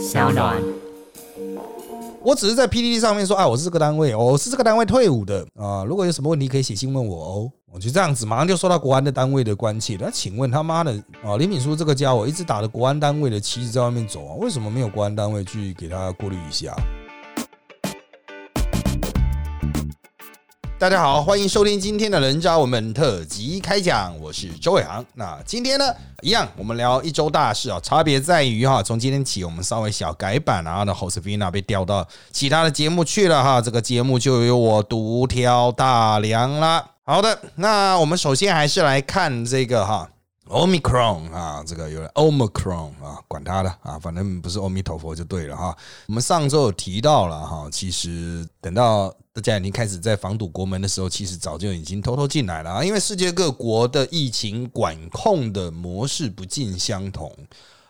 [0.00, 0.56] 小暖。
[2.22, 5.84] 我只是在 PDD 上面说，啊，我是这个单位，我是这个单位退伍的啊。
[5.84, 7.52] 如果有什么问题，可以写信问我哦。
[7.70, 9.98] 我就这样子，马上就收到国安的单位的关切。
[10.00, 10.92] 那请问他妈的
[11.22, 16.74] 啊，林敏书这个家伙一直打着国安单位的旗子在外面走啊，为什么没有国安单位去给他过滤一下？
[20.80, 25.04] 大家好，欢迎收听今天的人渣文本特辑开讲，我是周伟航。
[25.12, 25.84] 那今天呢，
[26.22, 36.82] 一样我们聊一周大事啊，差别在于哈，从今天起我们稍微小改版，然后呢，hostina 被调到其他的节目去了哈，这个节目就由我独挑大梁啦。
[37.04, 40.08] 好的，那我们首先还是来看这个哈。
[40.50, 45.76] Omicron 啊，这个有 Omicron 啊，管他的啊，反正不是阿弥陀佛就对了哈。
[46.08, 52.84] 我们上周有提到了哈，其实等到大家已经开始在防堵国门的时候，其实早就已经偷偷进来了啊。
[52.84, 57.32] 因为世界各国的疫情管控的模式不尽相同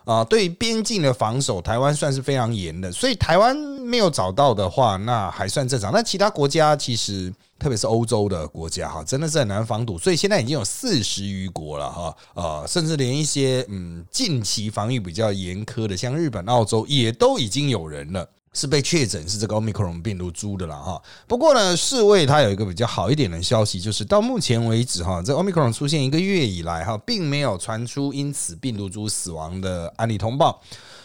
[0.05, 5.93] 啊，对边境的防守，台湾算是非常严的，所以台湾没有找到的话，那还算正常。
[5.93, 7.33] 那其他国家其实。
[7.61, 21.01] 特别是欧洲的国家哈，真的是很难防堵，所以现在已经有四十余国了哈，呃，甚至连一些嗯近期防御比较严苛的，像日本、澳洲，也都已经有人了是被确诊是这个奥密克戎病毒株的了哈。
[21.27, 30.61] 不过呢，世卫它有一个比较好一点的消息，就是到目前为止哈，这奥密克戎出现一个月以来哈，并没有传出因此病毒株死亡的案例通报。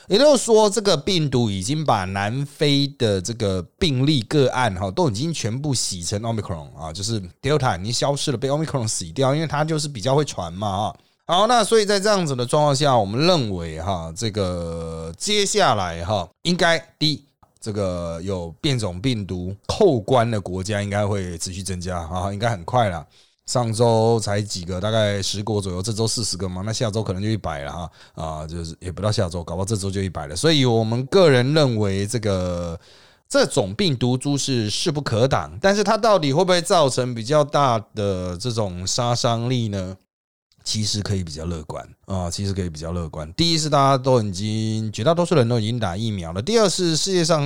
[0.07, 10.95] 也就是说，这个病毒已经把南非的这个病例个案哈，都已经全部洗成 omicron 啊，就是 delta 已经消失了，被 omicron 洗掉，因为它就是比较会传嘛啊。
[11.25, 17.25] 好，那所以在这样子的状况下，我们认为哈，这个接下来哈，应该第一，
[17.65, 23.03] 这个有变种病毒扣关的国家应该会持续增加啊，应该很快了。
[23.47, 30.35] 上周才几个，大概十国左右，这周四十个嘛，那下周可能就一百了哈啊，就是也不到下周，搞不好这周就一百了。
[30.35, 32.79] 所以我们个人认为，这个
[33.27, 39.97] 这种病毒株是势不可挡，但是它到底会不会造成比较大的这种杀伤力呢？
[40.65, 43.31] 其实可以比较乐观啊，其实可以比较乐观。
[43.35, 47.41] 第一是大家都已经绝大多数人都已经打疫苗了，第二是世界上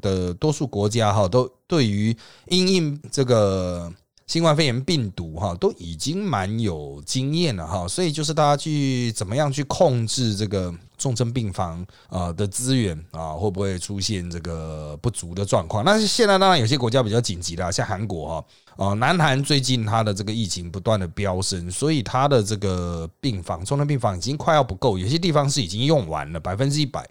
[0.00, 2.16] 的多数国家哈都对于
[2.48, 3.92] 因应这个。
[4.26, 15.84] 新冠肺炎病毒哈都已经蛮有经验了哈，所以就是大家去怎么样去控制这个重症病房啊的资源啊，会不会出现这个不足的状况？
[15.84, 18.28] 那现在当然有些国家比较紧急了，像韩国
[18.76, 27.06] 哈啊，南韩最近它的这个疫情不断的飙升，所以它的这个病房重症病房已经快要不够，有些地方是已经用完了百分之一百。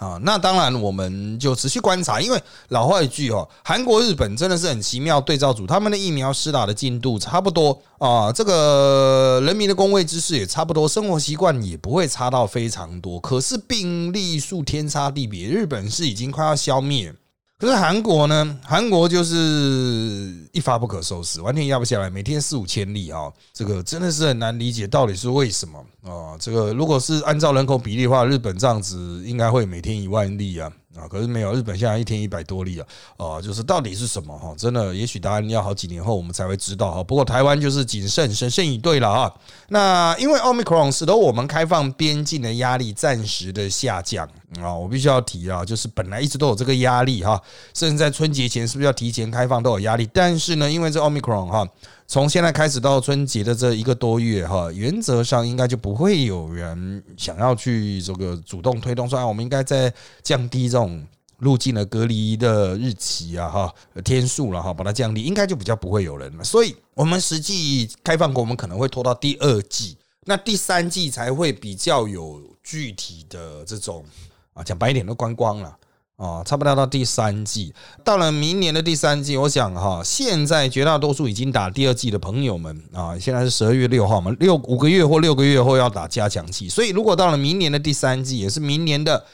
[0.00, 17.14] 啊，那当然，我们就持续观察，因为老话一句哦，韩国、日本真的是很奇妙对照组，他们的疫苗施打的进度差不多啊，这个人民的工位知识也差不多，生活习惯也不会差到非常多，可是病例数天差地别，日本是已经快要消灭。
[17.60, 18.58] 可是韩国呢？
[18.64, 26.38] 韩国就是一发不可收拾，完全压不下来，每天四五千例啊，这个真的是很难理解到底是为什么啊？
[26.40, 30.72] 这个如果是按照人口比例的话，日本这样子应该会每天一万例啊。
[30.96, 32.86] 啊，可是没有，日本现在一天一百多例啊，
[33.16, 34.52] 啊，就是到底是什么哈？
[34.58, 37.04] 真的，也许答案要好几年后我们才会知道哈。
[37.04, 39.32] 不过台湾就是谨慎，审慎以对了啊。
[39.68, 44.28] 那因为奥密克戎使得我们开放边境的压力暂时的下降
[44.60, 47.40] 啊，我必须要提啊，就是本来一直都有这个压力哈，
[47.72, 51.64] 甚至在春节前是不是要提前开放都有压力，但是呢，因为这奥密克戎哈。
[52.10, 61.06] 从现在开始到春节的这一个多月哈，原则上应该就不会有人想要去这个主动推动说啊，我们应该在降低这种
[61.38, 63.72] 入境的隔离的日期啊哈
[64.02, 66.42] 天数了哈，把它降低，应该就比较不会有人了。
[66.42, 74.04] 所以，我们实际开放国，我们可能会拖到第二季，那第三季才会比较有具体的这种
[74.52, 75.76] 啊，讲白一点都观光了。
[76.20, 77.72] 啊，差不多到第三季，
[78.04, 89.24] 到了明年的第三季，我想哈，现在绝大多数已经打第二季的朋友们啊，现在是十二月六号嘛，六五个月或六个月后要打加强剂，所以如果到了明年的第三季，也是明年的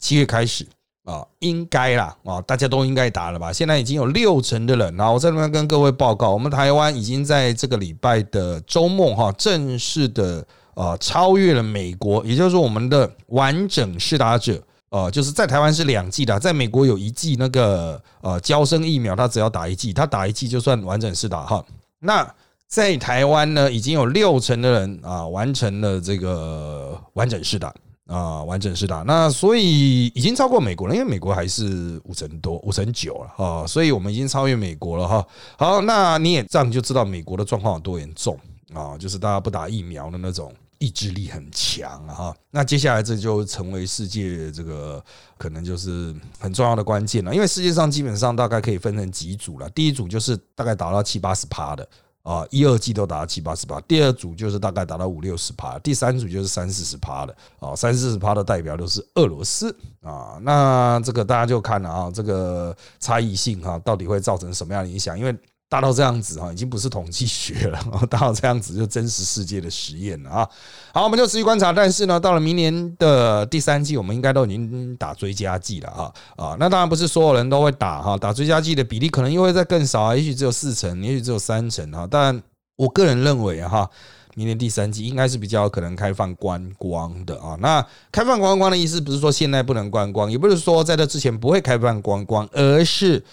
[0.00, 0.66] 七月开始
[1.04, 3.52] 啊，应该啦啊，大家都应该打了吧？
[3.52, 10.44] 现在已经有六成的人，然后我在那边跟各位报告，我们台湾已经在这个礼拜的周末哈，正式的
[10.74, 14.60] 啊超越了美国，也就是说我们的完整试打者。
[14.92, 21.64] 呃，就是在台湾是两剂的，在美国有一剂那个呃交生疫苗，他只要打一剂，他打一剂就算完整式打哈。
[21.98, 22.30] 那
[22.68, 27.72] 在台湾呢，已经有六成的人啊完成了这个完整式打
[28.06, 29.02] 啊，完整式打。
[29.06, 35.26] 那所以已经超过美国了，因为美国还是五成多，五成九了啊，所以我们已经超越美国了哈。
[35.56, 38.38] 好，那你也这样就知道美国的状况有多严重
[38.74, 40.52] 啊，就是大家不打疫苗的那种。
[40.82, 42.36] 意志力很强啊哈。
[42.50, 45.02] 那接下来这就成为世界这个
[45.38, 51.88] 可能就是很重要的关键了，因为世界上基本上大概可以分成几组了，第一组就是大概达到七八十趴的。
[52.22, 65.18] 啊，一二季都达到七八十趴，第二组就是大概达到五六十趴，第三组就是三四十趴的啊，三四十趴的代表都是俄罗斯啊，那这个大家就看了啊，这个差异性哈，到底会造成什么样的影响？
[65.18, 65.36] 因为
[65.72, 67.80] 大到这样子哈，已经不是统计学了，
[68.10, 70.48] 大到这样子就真实世界的实验了啊。
[70.92, 71.72] 好，我们就持续观察。
[71.72, 76.56] 但是呢，到了明年的第三季，我们应该都已经打追加剂了啊啊。
[76.60, 82.06] 那当然不是所有人都会打哈，打追加剂的比例可能又会再更少啊，也许只有四成，也许只有三成哈。
[82.10, 82.42] 但
[82.76, 83.88] 我个人认为哈，
[84.34, 87.56] 明年第三季应该是比较可能开放观光的啊。
[87.60, 93.24] 那开放观光的意思不是说现在不能观光，也不是说在这之前不会开放观光，而是。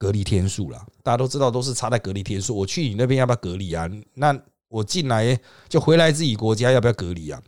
[0.00, 2.56] 隔离天数了，大家都知道都是差在隔离天数。
[2.56, 3.86] 我去你那边要不要隔离啊？
[4.14, 4.34] 那
[4.70, 5.38] 我进来
[5.68, 7.38] 就回来自己国家要不要隔离啊？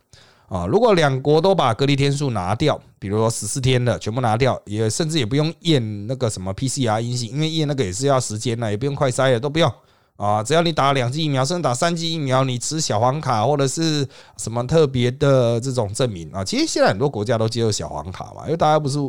[0.49, 9.71] 啊，如果两国都把隔离天数拿掉，比如说十四天的全部拿掉，也甚至也不用验那个什么 PCR 阴性，因为验那个也是要时间的，也不用快筛的，都不用
[10.15, 10.43] 啊。
[10.43, 14.07] 只要你打两剂疫苗，甚至打三剂疫苗，你持小黄卡或者是
[14.37, 18.99] 什么特别的这种证明啊，其实现在很多国家都接受小黄卡嘛，因为大家不是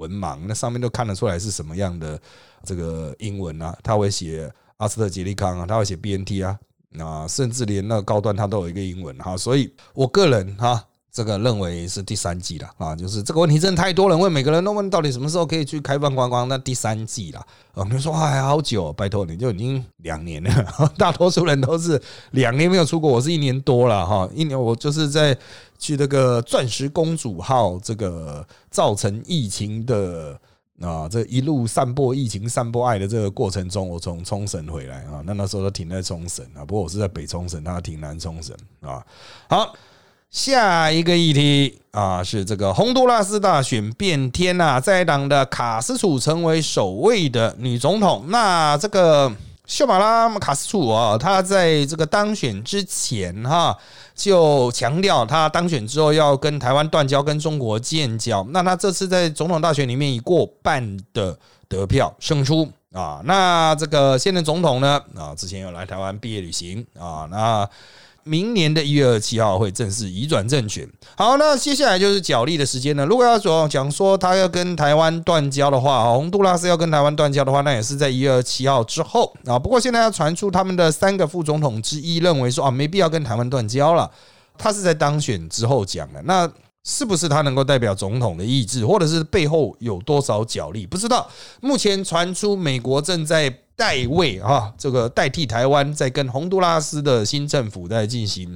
[0.00, 2.18] 文盲，那上面都看得出来是什么样的。
[2.62, 6.58] 这个英文啊，他会写阿斯特杰利康啊，他会写 BNT 啊，
[6.98, 17.40] 啊甚至连那个高端他都有一个英文哈，所以我个人哈，这个认为是第三季了啊，就是这个问题真的太多人问，每个人都问到底什么时候可以去开放观光，那第三季了
[17.74, 20.50] 啊，你说还好久，拜托你就已经两年了，
[20.96, 25.36] 大多数人都是两年没有出国，我是一年多了哈，一年我就是在
[25.78, 30.38] 去那个钻石公主号这个造成疫情的。
[30.80, 39.04] 啊，这一路散播疫情、散播爱的这个过程中，我从冲绳回来啊，那那时候都停在冲绳啊，不过我是在北冲绳，他停南冲绳啊。
[39.46, 39.74] 好，
[40.30, 49.32] 下一个议题啊，是这个洪都拉斯大选变天呐，在党的卡斯楚成为首位的女总统，那这个。
[49.66, 53.72] 秀马拉卡斯楚啊，他在这个当选之前哈，
[54.16, 58.44] 就强调他当选之后要跟台湾断交，跟中国建交。
[58.50, 61.38] 那他这次在总统大选里面以过半的
[61.68, 63.20] 得票胜出啊。
[63.24, 67.70] 那这个现任总统呢啊，之前有来台湾毕业旅行啊，那。
[68.24, 70.88] 明年的一月二十七号会正式移转政权。
[71.16, 73.04] 好，那接下来就是角力的时间了。
[73.06, 79.58] 如果要说讲说他要跟台湾断交的话，洪都拉斯要跟台湾断交的话，那也是在一月二十七号之后啊。
[79.58, 84.10] 不过现在要传出他们的三个副总统之一认为说啊，没必要跟台湾断交了。
[84.58, 86.46] 他是在当选之后讲的，那
[86.84, 90.86] 是不是他能够代表总统的意志，或者是背后有多少角力？
[90.86, 91.28] 不知道。
[91.60, 93.54] 目前传出美国正在。
[93.80, 98.54] 代位啊，这个代替台湾在跟洪都拉斯的新政府在进行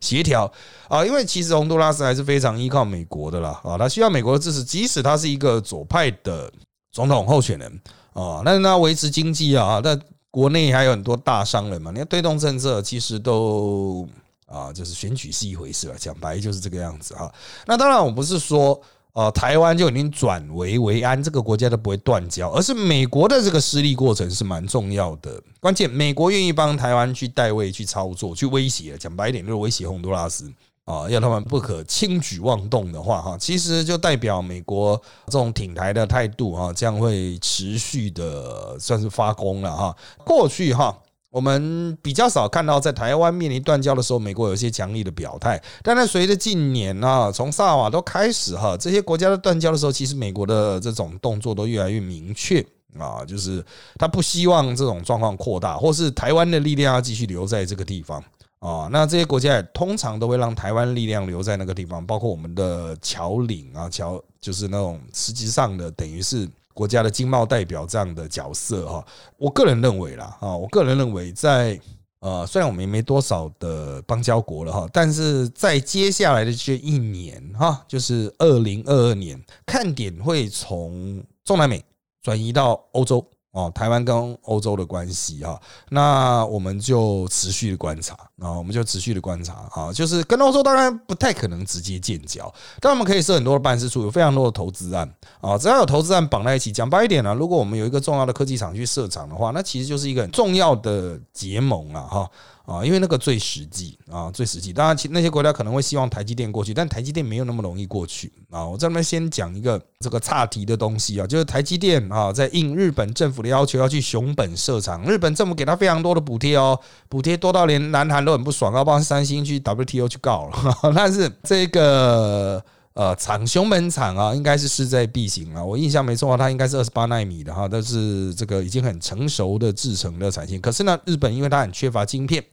[0.00, 0.50] 协调
[0.88, 6.50] 啊，因为其实洪都拉斯还是非常依靠美国的啦啊，他需要美国的支持，即使他是一个左派的
[6.90, 7.70] 总统候选人
[8.14, 14.08] 啊，那那维持经济啊，但国内还有很多大商人嘛，你要推动政策，其实都
[14.52, 17.32] 啊，就是选举是一回事了，讲白就是这个样子啊。
[17.66, 18.80] 那当然，我不是说。
[19.14, 25.38] 呃，台湾就已经转危为安，这个国家都不会断交，而是美国的这个失利过程是蛮重要的。
[25.60, 30.50] 关键，美国愿意帮台湾去代位、去操作、去威胁，讲白一点就是威胁洪都拉斯
[30.86, 34.96] 啊，要他们不可轻举妄动的话，哈，其实就代表美国
[35.26, 39.94] 这种挺台的态度啊，将会持续的算是发功了哈。
[40.24, 40.98] 过去哈。
[41.32, 45.60] 我们比较少看到在台湾面临断交的时候，美国有一些强力的表态。
[45.82, 52.60] 但是随着近年啊，从萨瓦都开始哈，这些国家的断交的时候，其实美国的这种动作都越来越明确
[52.98, 53.64] 啊，就是
[53.98, 58.22] 他不希望这种状况扩大，或是台湾的力量要继续留在这个地方
[58.58, 58.90] 啊。
[58.92, 66.46] 那这些国家通常都会让台湾力量留在那个地方，包括我们的侨领啊，侨就是那种实际上的等于是。
[66.74, 71.80] 国家的经贸代表这样的角色哈，我个人认为啦啊，我个人认为在
[72.20, 81.84] 呃，虽然我们也没多少的邦交国了哈，但是在接下来的这一年哈，就是二零二二年，看点会从中南美
[82.22, 83.28] 转移到欧洲。
[83.52, 95.06] 哦，台湾跟欧洲的关系哈，那我们就持续的观察啊，我们就持续的观察啊，就是跟欧洲当然不太可能直接建交，但我们可以设很多的办事处，有非常多的投资案
[95.42, 102.30] 啊，只要有投资案绑在一起，讲白一点呢，如果我们有一个重要的科技厂去设厂的话，那其实就是一个很重要的结盟啊哈
[102.64, 104.72] 啊，因为那个最实际啊，最实际。
[104.72, 108.64] 当然，其那些国家可能会希望台积电过去，但台积电没有那么容易过去啊。
[108.64, 116.78] 我这边先讲一个这个岔题的东西啊，就是台积电啊，在应日本政府的要求要去熊本设厂，日本政府给他非常多的补贴哦，
[117.08, 120.92] 补贴多到连南韩都很不爽，要帮三星去 WTO 去告了。
[120.94, 122.64] 但是这个。
[122.94, 125.64] 呃，厂熊本厂啊，应该是势在必行啊。
[125.64, 130.60] 我印象没错，它应该是二十八纳米的哈，但是这个已经很成熟的制成的产线。
[130.60, 132.44] 可是呢，日本因为它很缺乏晶片，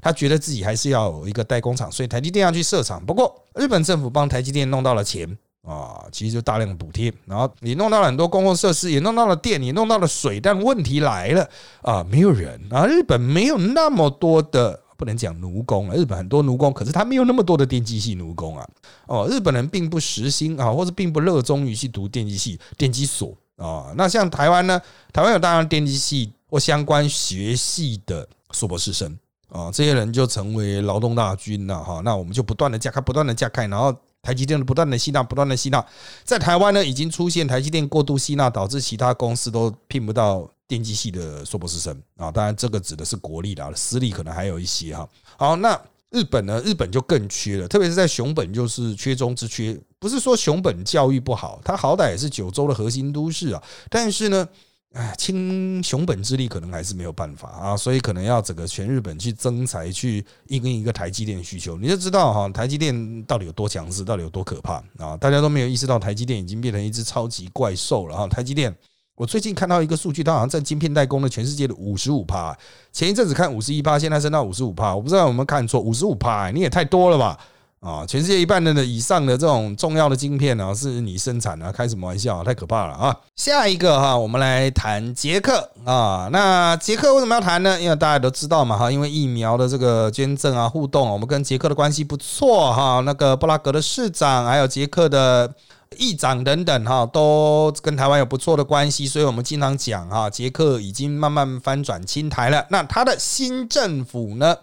[0.00, 3.04] 他觉得自己还是要有一个代工厂，所以台积电要去设厂。
[3.04, 5.28] 不过日本政府帮台积电弄到了钱
[5.62, 10.40] 啊，其实就大量的补贴，然后也弄到了很多公共设施，也弄到了电，也弄到了水。
[10.40, 11.48] 但问题来了
[11.82, 14.80] 啊，没有人啊，日本没有那么多的。
[14.96, 18.66] 不能讲奴工啊，日本很多奴工，可是他没有那么多的电机系奴工啊。
[19.08, 23.92] 哦，日本人并不实心啊，或者并不热衷于去读电机系、电机所啊。
[23.96, 24.80] 那像台湾呢，
[25.12, 29.18] 台湾有大量电机系或相关学系的硕博士生
[29.54, 32.02] 啊，这些人就成为劳动大军了哈。
[32.04, 35.82] 那我们就不断的加开，不断的加开，然后台积电不断的吸纳，不断的吸纳，
[36.24, 40.50] 在台湾呢，已经出现台积电过度吸纳，导致其他公司都聘不到。
[40.66, 45.06] 电机系的硕博士生啊，当然这个指的是国立的，私立可能还有一些哈。
[45.36, 46.58] 好，那日本呢？
[46.64, 49.78] 日本就更缺了，特别是在熊本，就是缺中之缺。
[49.98, 53.62] 不是说熊本教育不好，它好歹也是九州的核心都市啊。
[53.90, 54.48] 但是呢，
[54.94, 65.16] 哎，倾熊本之力可能还是没有办法啊，所以可能要整个全日本去增财，去一根一个台积电需求，你就知道哈，台积电到底有多强势，到底有多可怕啊！
[65.16, 68.72] 大家都没有意识到，台积电已经变成一只超级怪兽了哈，台积电。
[69.16, 72.56] 我最近看到一个数据，它好像在晶片代工的全世界的五十五趴。
[72.92, 74.94] 前一阵子看五十一趴，现在升到五十五趴。
[74.94, 77.38] 我不知道有没有看错，五十五趴，你也太多了吧？
[77.84, 82.42] 啊，全世界一半的以上的这种重要的晶片呢，是你生产的，开什么玩笑啊？
[82.42, 83.14] 太可怕了啊！
[83.36, 86.30] 下一个哈，我们来谈捷克啊。
[86.32, 87.78] 那捷克为什么要谈呢？
[87.78, 93.00] 因为大家都知道嘛哈，因为疫苗的这个捐赠啊、互动啊，我们跟捷克的关系不错哈。
[93.04, 95.52] 那个布拉格的市长，还有捷克的。
[95.96, 102.66] 议长等等哈，都跟台湾有不错的关系，所以我们经常讲哈，捷克已经慢慢翻转青台了。
[102.70, 104.56] 那他的新政府呢？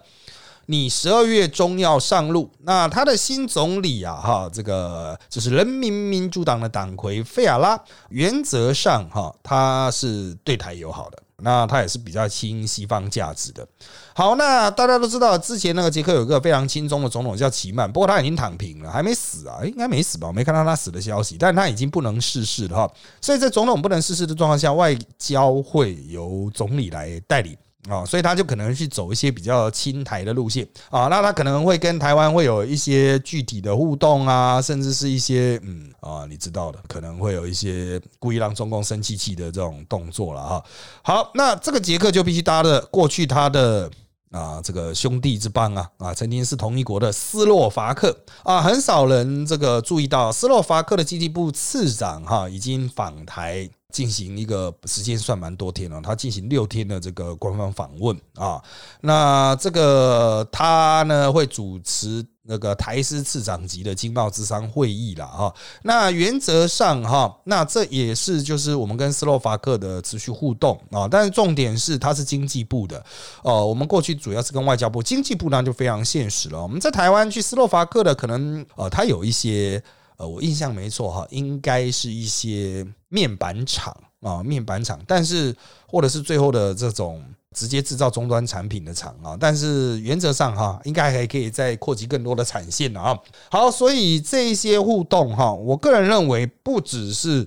[0.66, 7.78] 你十二月中要上路，那他的新总理啊，哈，这个就是人民民主党的党魁费亚拉，
[8.10, 11.18] 原则上哈，他是对台友好的。
[11.44, 13.66] 那他也是比较亲西方价值的。
[14.14, 20.28] 好，那大家都知道，之前那个捷克有个非常轻松的总统叫齐曼，不过他已经躺平了，还没死啊，应该没死吧？
[20.28, 22.92] 我没看到他死的消息，但他已经不能逝世了哈。
[23.20, 27.58] 所以在总统不能逝世的状况下，外交会由总理来代理。
[27.88, 40.64] 啊，所以他就可能去走一些比较亲台的路线啊，那他可能会跟台湾会有一些具体的互动啊，甚至是一些嗯啊，你知道的，可能会有一些故意让中共生气气的这种动作了哈。
[41.02, 43.90] 好，那这个捷克就必须搭的过去他的
[44.30, 53.68] 啊这个兄弟之邦啊啊，曾经是同一国的斯洛伐克啊，很少人这个注意到斯洛伐克的经济部次长哈已经访台。
[53.92, 58.60] 进行一个时间算蛮多天了，他进行六天的这个官方访问啊，
[59.02, 73.04] 那这个他呢会主持那个台司次长级的经贸之商会议了啊，那原则上哈，那这也是就是我们跟斯洛伐克的持续互动啊，但是重点是他是经济部的
[73.42, 79.82] 哦，我们过去主要是跟外交部，经济部那就非常现实了，我们在台湾去斯洛伐克的可能呃，他有一些。
[80.26, 85.54] 我印象没错哈，应该是一些面板厂啊，面板厂，但是
[85.86, 87.22] 或者是最后的这种
[87.54, 93.18] 直接制造终端产品的厂啊，但是原则上哈，应该还可以再扩及更多的产线啊。
[93.50, 97.46] 好，所以这一些互动哈，我个人认为不只是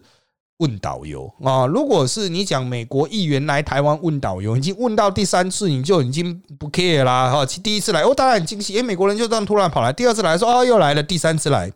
[0.58, 7.46] 问导游啊，如果是你讲美国议员来台湾问导游，已经问到第三次，你就已经不 care 啦哈。
[7.46, 11.72] 第一次来，哦，当然很惊喜，诶，美国人就这样突然跑来，第二次来说，哦，又来了，第三次来。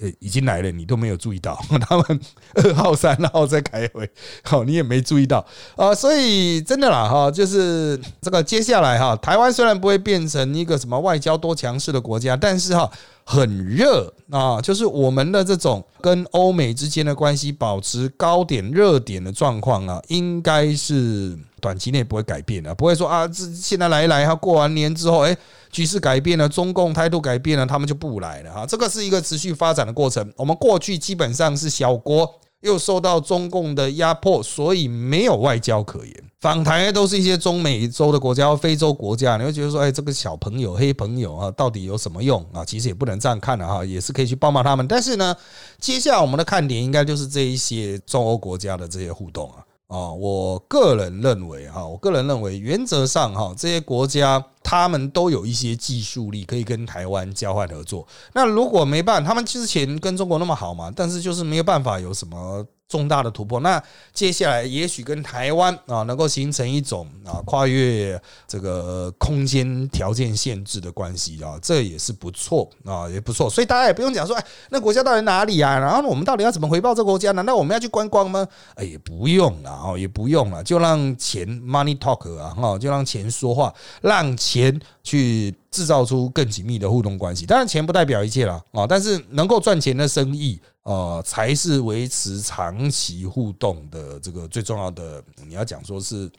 [0.00, 1.58] 呃，已经来了，你都没有注意到，
[1.88, 2.20] 他们
[2.54, 4.10] 二号、三号在开会，
[4.42, 5.44] 好， 你也没注意到
[5.76, 12.90] 啊，所以真的啦，哈，就是这个接下来哈，台湾虽然不会变成一个什么外交多强势的国家，但是哈。
[13.26, 25.34] 很热啊，就是我们的这种跟欧美之间的关系保持高点热点的状况啊，应该是短期内不会改变的，不会说啊，这现在来一来，哈过完年之后，哎，
[25.74, 30.32] 局势改变了，中共态度改变了，他们就不来了哈，这个是一个持续发展的过程。
[30.36, 32.40] 我们过去基本上是小国。
[32.60, 36.14] 又受到中共的压迫，所以没有外交可言。
[36.40, 42.64] 访台都是一些中美洲的国家、非洲国家，你会觉得说，哎，这个小朋友、黑朋友啊，到底有什么用啊？
[42.64, 44.88] 其实也不能这样看的哈，也是可以去帮帮他们。
[44.88, 45.36] 但是呢，
[45.78, 49.63] 接下来我们的看点应该就是这一些中欧国家的这些互动啊。
[49.86, 58.06] 啊，我个人认为哈，我个人认为原则上哈，这些国家他们都有一些技术力可以跟台湾交换合作。
[58.32, 62.66] 那如果没办，他们之前跟中国那么好嘛，但是就是没有办法有什么。
[62.88, 73.48] 重大的突破，那接下来也许跟台湾啊能够形成一种啊跨越这个空间条件限制的关系啊，这也是不错啊，也不错。
[73.48, 75.78] 所以大家也不用讲说，哎，那国家到底哪里啊？
[75.78, 77.32] 然后我们到底要怎么回报这个国家？
[77.32, 78.46] 难道我们要去观光吗？
[78.74, 87.46] 哎，也不用了哦，也不用了，就让钱 money talk 啊，哈，就让钱说话，让钱去制造出更紧密的互动关系。
[87.46, 90.60] 当然，钱不代表一切了啊，但是能够赚钱的生意。
[90.84, 95.22] 呃，才是维持长期互动的这个最重要的。
[95.46, 96.30] 你要讲说是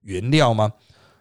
[0.00, 0.72] 原料吗？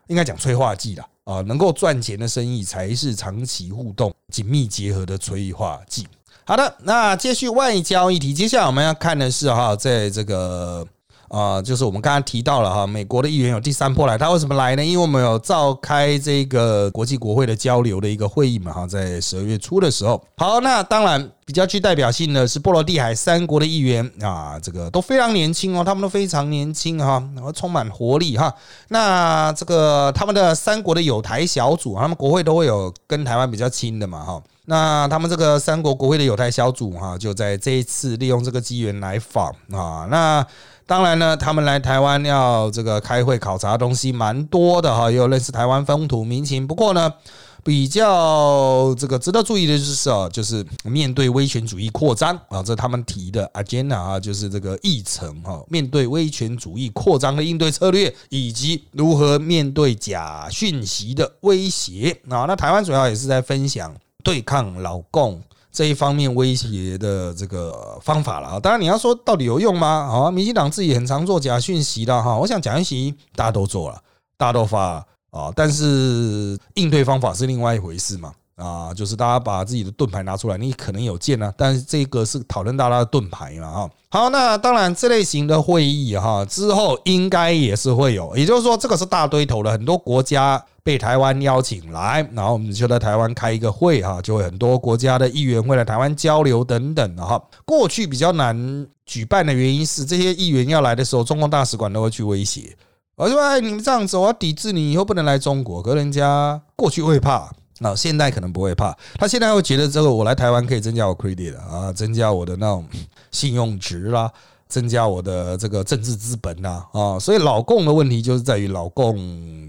[0.07, 6.07] 应该讲催化剂啦啊，能够赚钱的生意才是长期互动紧密结合的催化剂。
[6.45, 10.87] 好的，那继续外交议题，接下来我们要看的是哈，在这个。
[11.29, 14.85] 啊，就是我们刚刚提到了哈，美国的议员有第三波来，他为什么来呢？
[14.85, 20.23] 因为我们有召开这个国际国会的交流的一个会议嘛，哈，在十二月初的时候。
[20.37, 28.53] 好，那当然比较具代表性的是波罗的海三国的议员啊，这个都非常年轻哦，他们都非常年轻哈，然后充满活力哈。
[28.87, 34.41] 那这个他们的三国的友台小组，他们国会都会有跟台湾比较亲的嘛，哈。
[34.69, 40.45] 那他们这个三国国会的友台小组哈，就在这一次利用这个机缘来访啊，那。
[40.87, 46.65] 当然呢，他们来台湾要这个开会考察东西蛮多的哈，也有认识台湾风土民情。
[46.65, 47.13] 不过呢，
[47.61, 62.45] 比较这个值得注意的就是啊，就是面对威权主义扩张啊，这他们提的 agenda 啊，就是这个议程哈，面对威权主义扩张的应对策略，以及如何面对假讯息的威胁啊。
[62.47, 65.41] 那台湾主要也是在分享对抗老共。
[65.77, 69.87] 这一方面威胁的这个方法了啊，当然你要说到底有用吗？
[69.87, 74.01] 啊，民进党自己很常做假讯息的哈，我想假讯息大家都做了，
[74.39, 78.33] 大家都发啊，但是应对方法是另外一回事嘛。
[78.57, 83.89] 啊，就是大家把自己的盾牌拿出来，你可能有剑呢，但是这个是讨论大家的盾牌嘛，哈。
[84.09, 97.39] 好，那当然这类型的会议哈，之后应该也是会有，也就是说这个是大堆头的，很多国家被台湾邀请来，然后我们就在台湾开一个会哈，就会很多国家的议员会来台湾交流等等的哈。
[97.63, 102.75] 过去比较难举办的原因是，这些议员要来的时候，中共大使馆都会去威胁，
[103.17, 105.83] 我说哎，你们这样子，我要抵制你，以后不能来中国。
[105.83, 107.51] 可人家过去会怕。
[107.79, 112.85] 那现在可能不会怕，他现在会觉得这个我来台湾可以增加我 credit 啊，增加我的那种
[113.31, 114.31] 信用值啦，
[114.67, 119.15] 增加我的这个政治资本呐啊，所以老共的问题就是在于老共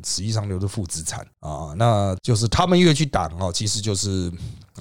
[0.04, 4.32] 实际上留着负资产啊，那就是他们越去挡哦，其实就是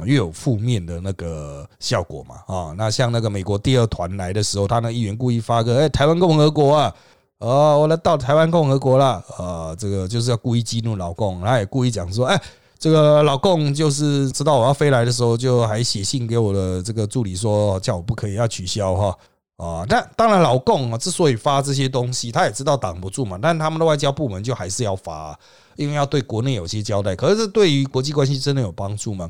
[0.04, 6.96] 越有负面的那个效果嘛啊，那像那个美国第二团来的时候，他那议员故意发个哎台湾共和国啊，
[7.40, 12.42] 哦我来到台湾共和国了啊，这个就是要故意激怒老共，他也故意讲说哎。
[12.80, 19.18] 这个老共就是知道我要飞来的时候，就还写信给我的这个助理说，叫我不可以要取消哈
[19.58, 19.86] 啊。
[19.90, 23.40] 那当然，老共啊之所以发这些东西，他也知道挡不住嘛。
[23.42, 25.38] 但他们的外交部门就还是要发，
[25.76, 27.16] 因为要对国内有些交代。
[27.16, 29.28] 可是对于国际关系真的有帮助吗？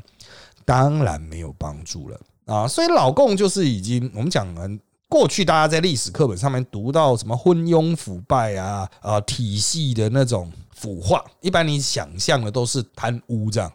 [0.66, 2.68] 当然没有帮助了啊。
[2.68, 4.68] 所以老共就是已经我们讲了，
[5.08, 10.52] 过去大家在历史课本上面读到什么昏庸腐败啊啊体系的那种。
[10.78, 13.72] 腐化，一般你想象的都是贪污这样，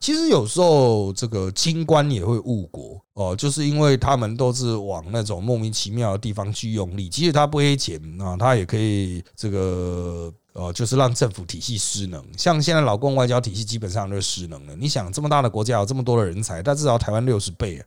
[0.00, 12.24] 其实有时候这个清官也会误国哦，就是因为他们都是往那种莫名其妙的地方去用力，即使他不黑钱啊，他也可以这个呃，就是让政府体系失能。
[12.36, 14.74] 像现在老共外交体系基本上都是失能的。
[14.76, 17.82] 你想这么大的国家有这么多的人才，但至少台湾六十倍，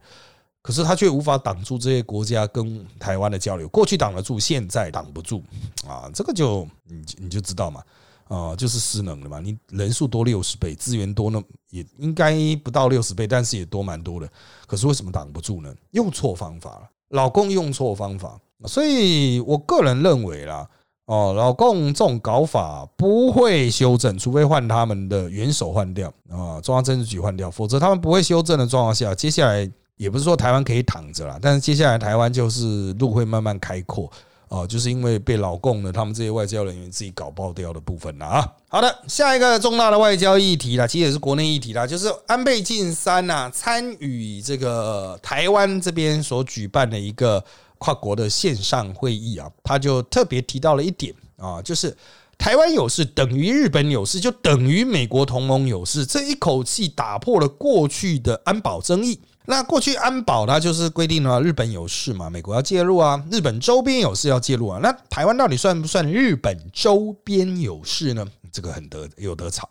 [0.61, 3.67] 可是他却无法挡住这些国家跟台湾的交流。
[3.69, 5.43] 过去挡得住，现在挡不住
[5.87, 7.81] 啊，这个就你你就知道嘛。
[8.29, 9.39] 啊，就是失能了嘛？
[9.39, 14.29] 你人数多六十倍，资源多呢，也应该不到六十倍，但是也多蛮多的。
[14.67, 15.73] 可是为什么挡不住呢？
[15.91, 18.39] 用错方法了，老公用错方法。
[18.65, 20.69] 所以我个人认为啦，
[21.05, 34.11] 哦，老共这种搞法不会修正，除非换他们的元首换掉啊，中央政治局换掉，否则他们不会修正的状况下，接下来也不是说台湾可以躺着了，但是接下来台湾就是路会慢慢开阔。
[34.49, 38.53] 哦，就是因为被老共的他们这些外交人员自己搞爆掉的部分了啊。
[38.67, 47.43] 好的，下一个重大的外交议题啦，其实也是国内议题啦，就是安倍晋三呐参与这个台湾这边所举办的一个
[47.77, 51.95] 跨国的线上会议啊，他就特别提到了一点啊，就是
[52.37, 64.79] 台湾有事等于日本有事，就等于美国同盟有事，这一口气打破了过去的安保争议那过去安保它就是规定了日本有事嘛，美国要介入啊，日本周边有事要介入啊。
[64.83, 68.25] 那台湾到底算不算日本周边有事呢？
[68.51, 69.67] 这个很得有得吵。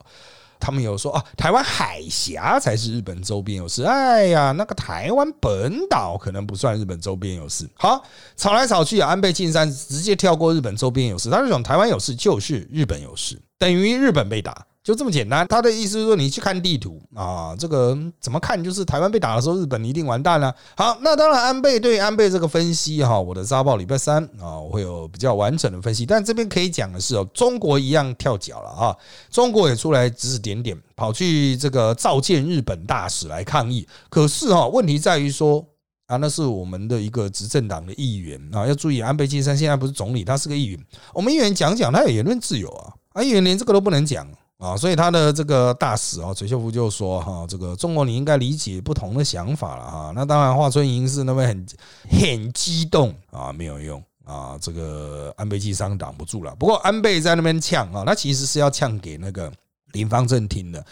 [0.60, 3.84] 他们有说啊，台湾海峡才是日本周边有事。
[3.84, 7.68] 哎呀，那个台湾本岛可能不算日本周边有事。
[7.74, 8.02] 好，
[8.36, 14.66] 吵来吵去，安倍晋三直接跳过日本周边有事，他就讲台湾有事就是日本有事，等于日本被打。
[14.88, 20.50] 就这么简单，他的意思是说，你去看地图啊，这个怎么看就是台湾被打的时候，日本一定完蛋了。
[20.74, 26.06] 好，那当然，安倍对安倍这个分析哈，我的扎报礼拜三啊，我会有比较完整的分析。
[26.06, 28.96] 但这边可以讲的是哦，中国一样跳脚了啊，
[29.30, 33.86] 中国也出来指指点点，跑去这个召见日本大使来抗议。
[34.08, 35.62] 可是哈，问题在于说
[36.06, 40.80] 啊，那是我们的一个执政党的议员啊，要注意，安倍晋三现在不是总理，他是个议员，
[41.12, 44.26] 我们议员讲讲，他有言论自由啊，啊，议员连这个都不能讲。
[44.58, 50.12] 啊，所以他的这个大使啊，崔秀夫就说哈，这个中国你应该理解不同的想法了哈。
[50.14, 51.66] 那当然，华春莹是那边很
[52.10, 56.52] 很激动啊，没有用啊，这个安倍晋三挡不住了。
[56.56, 59.52] 不过安倍在那边呛啊，他其实是要呛给那个
[59.92, 60.84] 林方正听的。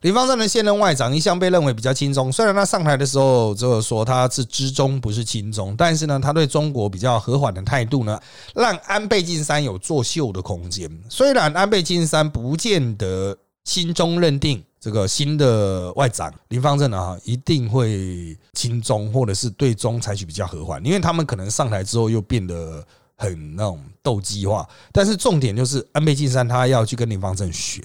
[0.00, 8.18] 林方正的现任外长一向被认为比较轻松，虽然他上台的时候就是说他是知中不是轻中，但是呢，他对中国比较和缓的态度呢，
[8.54, 10.90] 让安倍晋三有作秀的空间。
[11.10, 22.82] 虽然安倍晋三不见得心中认定这个新的外长林方正啊一定会亲中，或者是对中采取比较和缓，因为他们可能上台之后又变得
[23.16, 24.66] 很那种斗鸡化。
[24.92, 27.84] 但是重点就是安倍晋三他要去跟林方正选。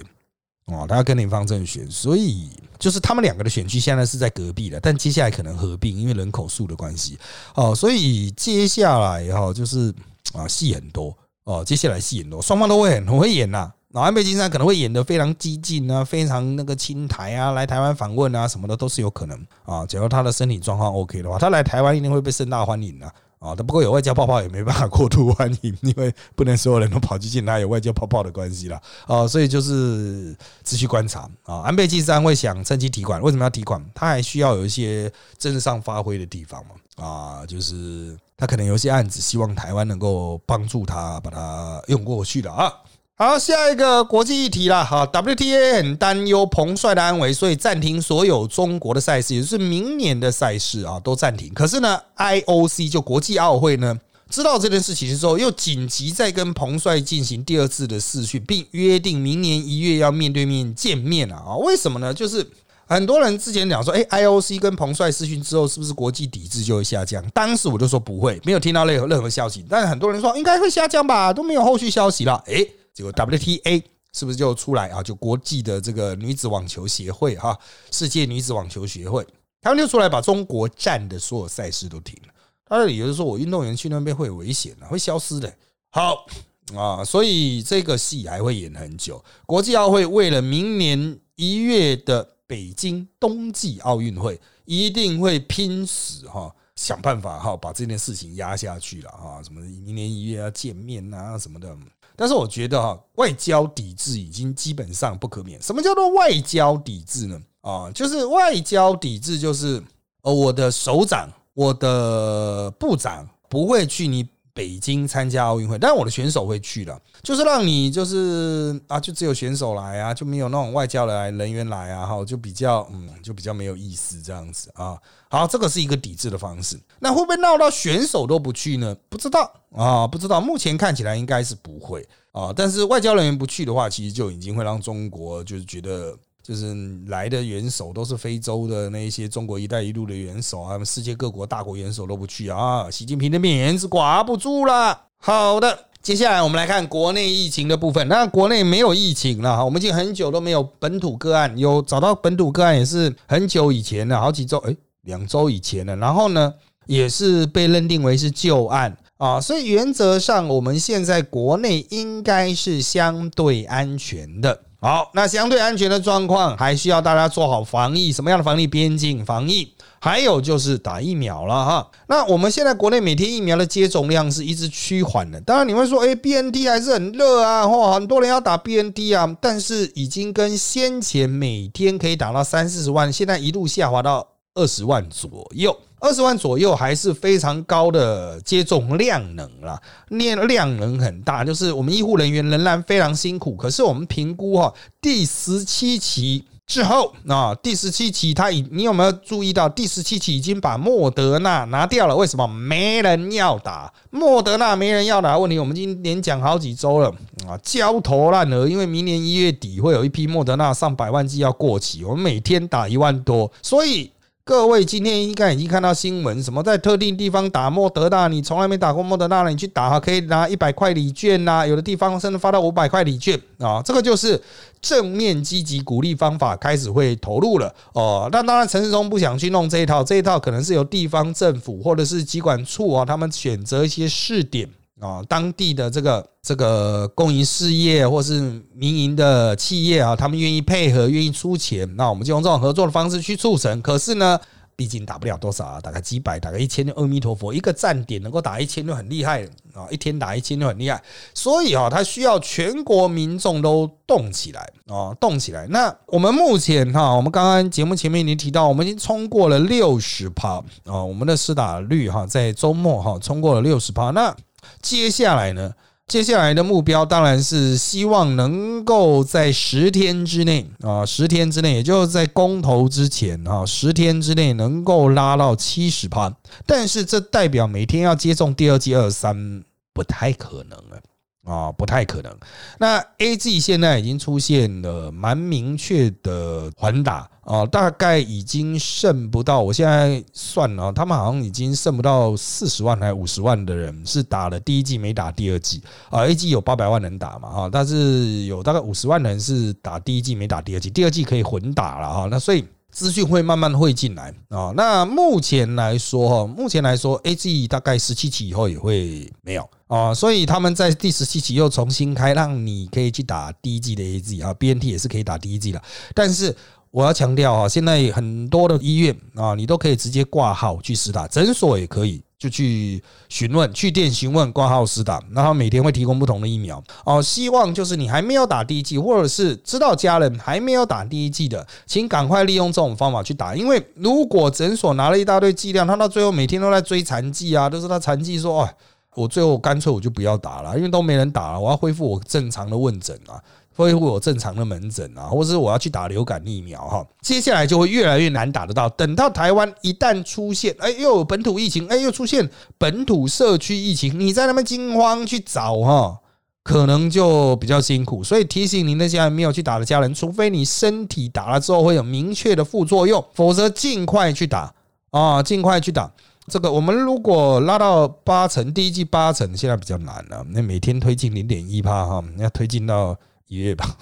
[0.67, 2.49] 哦，他要跟林方正选，所以
[2.80, 7.19] 就是他们两个的选区现在是在隔壁的，但接下来可能合并，因为人口数的关系。
[7.54, 9.93] 哦，所以接下来哈，就是
[10.34, 13.71] 啊，戏很多哦，接下来戏很多，双方都会很很会演呐。
[13.91, 19.86] 老安倍晋三可能会演得非常激进啊，非常那个亲台啊，来台湾访问啊，什么的都是有可能啊。
[19.86, 23.10] 假如他的身体状况 OK 的话，他来台湾一定会被盛大欢迎的。
[23.45, 31.58] 啊，他不过有外交泡泡也没办法过度欢迎，因为不能所有人都跑去见他，有外交泡泡的关系了啊，所以就是持续观察啊。
[31.58, 33.84] 安倍晋三会想趁机提款，为什么要提款？
[33.93, 42.73] 他还需要有一些政治上发挥的地方嘛啊，就是他可能有些案子，希望台湾能够帮助他把它用过去的啊。
[43.17, 51.49] 好，下一个国际议题了哈，WTA 很担忧彭帅的安危，所以暂停所有中国的赛事，也就是明年的赛事啊，都暂停。
[51.54, 53.97] 可是呢，IOC 就国际奥会呢，
[54.30, 61.41] 知道这件事情之后，又紧急在跟彭帅进行第二次的试训，并约定明年一月要面对面见面啊！
[61.47, 62.13] 啊，为什么呢？
[62.13, 62.45] 就是
[62.86, 67.25] 很多人之前讲说，哎，IOC 跟彭帅试训之后，是不是国际抵制就会下降？
[67.30, 69.65] 当时我就说不会，没有听到任何任何消息。
[69.69, 72.43] 但是很多人说应该会下降吧，都没有后续消息了。
[72.47, 72.67] 哎。
[72.95, 75.03] 结果 WTA 是不是就出来啊？
[75.03, 77.60] 就国际的这个女子网球协会哈，
[77.91, 79.27] 世界女子网球协会，
[79.60, 82.34] 他们就出来把中国站的所有赛事都停了。
[82.65, 85.53] 他的理由是说，我运动员去那边会有危险的，会消失的。
[85.91, 86.25] 好
[86.73, 89.21] 啊，所以这个戏还会演很久。
[89.45, 99.43] 国际奥会为了明年一月的北京冬季奥运会，一定会拼死哈，想办法哈，把这件事情压下去了哈。
[99.43, 101.77] 什么明年一月要见面啊什么的。
[102.15, 105.62] 但是我觉得哈，外交抵制已经基本上不可免。
[105.62, 107.41] 什么叫做外交抵制呢？
[107.62, 109.84] 啊，就是外交抵制，就是
[110.21, 114.28] 呃，我的首长、我的部长不会去你。
[114.55, 124.97] 北京参加奥运会，但是我的选手会去的，就是让你就是啊，就只有选手来啊，就没有那种外交来人员来啊，哈，就比较嗯，就比较没有意思这样子啊。
[125.29, 128.95] 好，这个是一个抵制的方式，那会不会闹到选手都不去呢？
[129.09, 130.39] 不知道啊，不知道。
[130.39, 136.17] 目前看起来应该是不会啊，但是外交人员不去的话，其实就已经会让中国就是觉得。
[136.45, 136.75] 就是
[137.08, 145.05] 来的元首都是非洲的那一些中国“一带一路”的元首啊，世界各国大国元首都不去啊，习近平的面子挂不住了。
[145.17, 148.08] 好的，接下来我们来看国内疫情的部分。
[148.08, 155.95] 那国内没有疫情了哈，我们已经很久都没有本土个案，有找到本土个案也是很久以前了，好几周，哎，两周以前了。
[155.95, 156.53] 然后呢，
[156.86, 164.62] 也是被认定为是旧案啊，所以原则上我们现在国内应该是相对安全的。
[164.85, 168.67] 好，那相对安全的状况还需要大家做好防疫，什么样的防疫？
[168.67, 171.89] 边境防疫，还有就是打疫苗了哈。
[172.05, 175.41] 那我们现在国内每天疫苗的接种量是一直趋缓的。
[175.41, 185.75] 当然你会说，哎，B N T 还是很热啊，或很多人要打 B N T 啊，但是已经跟先前每天可以打到三四十万，现在一路下滑到二十万左右。
[186.05, 193.55] 二十万左右还是非常高的接种量能了，量量能很大，就是我们医护人员仍然非常辛苦。
[193.55, 202.15] 可是我们评估哈，第十七期之后啊，第十七期他已，你有没有注意到第十七期已经把莫德纳拿掉了？
[202.15, 204.75] 为什么没人要打莫德纳？
[204.75, 207.09] 没人要打问题，我们今年讲好几周了
[207.47, 214.11] 啊，焦头烂额，因为明年一月底会有一批莫德纳上百万剂要过期，我们每天打一万多，所以。
[214.47, 224.39] 各位今天应该已经看到新闻，什么在特定地方打莫德纳，你从来没打过莫德纳了，你去打哈，可以拿一百块礼券呐，有的地方甚至发到五百块礼券啊，这个就是
[224.79, 228.29] 正面积极鼓励方法开始会投入了哦。
[228.31, 234.69] 那当然陈世忠不想去弄这一套，这一套可能是由地方政府或者是机管处啊，他们选择一些试点。
[234.99, 238.39] 啊，当地的这个这个公营事业或是
[238.73, 243.81] 民营的企业啊，他们愿意配合，愿意出钱，那我们就用这种合作的方式去促成。
[243.81, 244.39] 可是呢，
[244.75, 246.86] 毕竟打不了多少啊，大概几百，大概一千。
[246.95, 249.88] 阿弥陀佛，一个站点能够打一千就很厉害啊！
[249.89, 251.01] 一天打一千就很厉害，
[251.34, 255.67] 所以啊，它需要全国民众都动起来啊，动起来。
[255.67, 264.12] 那我们目前哈，我们刚刚节目前面已经提到，我们已经冲过了六十趴啊，我们的施打率哈，在周末哈冲过了六十趴。
[264.12, 264.36] 那
[264.85, 265.73] 接下来呢？
[266.07, 276.31] 接下来的目标当然是希望能够在十天之内啊，十天之内，也就是在公投之前啊，十天之内能够拉到七十趴。
[276.67, 281.01] 但是这代表每天要接种第二剂二三不太可能了。
[281.45, 282.36] 啊，不太可能。
[282.79, 289.62] 那 A G 现在已经出现了蛮明确的缓打啊，大概已经剩不到。
[289.62, 296.25] 我现在算了，他们好像已经剩不到四十万还是五十万的人是打了第一季没打第二季啊。
[296.25, 302.27] A G 有八百万人打嘛啊，但是有大概五十万人是打第一季没打第二季，第二季可以混打了哈。
[302.29, 302.65] 那所以。
[302.95, 304.71] 资讯会慢慢会进来啊。
[304.73, 310.13] 那目前来说哈，目前来说，A G 大概十七期以后也会没有啊。
[310.13, 315.81] 所以他们在第十七期又重新开，让你可以去打第一季的 A G 啊，B N T 也是可以打第一季的。
[316.13, 316.55] 但是
[316.89, 322.23] 我要强调啊，现在很多的医院啊，你都可以直接挂号去实打，诊所也可以。
[322.37, 327.21] 就去询问，去店询问挂号师打，那他每天会提供不同的疫苗哦。
[327.21, 333.55] 希望就是你还没有打第一剂，或者是知道家人还没有打第一剂的，请赶快利用这种方法去打。
[333.55, 338.69] 因为如果诊所拿了一大堆剂量，他到最后每天都在追残剂啊，都是他残剂说，哦，
[339.15, 343.41] 我最后干脆我就不要打了，因为都没人打了，我要恢复我正常的问诊啊。
[343.75, 348.88] 恢复我正常的门诊啊，或者是我要去打流感疫苗哈，接下来就会越来越难打得到。
[348.89, 356.17] 等到台湾一旦出现，哎，又有本土疫情，哎，又出现本土社区疫情，你在那边惊慌去找哈，
[356.63, 358.23] 可能就比较辛苦。
[358.23, 364.73] 所以提醒您那些还没有去打的家人，除非你身体打了之后会有明确的副作用，否则尽快去打
[365.11, 366.09] 啊，尽快去打。
[366.47, 370.45] 这个我们如果拉到八成，第一季八成，现在比较难了。
[370.51, 373.17] 那每天推进零点一帕哈，要推进到。
[373.47, 373.95] 一月吧，